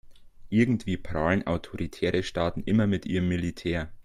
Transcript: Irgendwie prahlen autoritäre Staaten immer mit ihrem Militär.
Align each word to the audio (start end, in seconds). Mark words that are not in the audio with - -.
Irgendwie 0.49 0.97
prahlen 0.97 1.45
autoritäre 1.45 2.23
Staaten 2.23 2.61
immer 2.63 2.87
mit 2.87 3.05
ihrem 3.05 3.27
Militär. 3.27 3.91